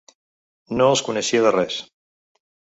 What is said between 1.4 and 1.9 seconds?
de res.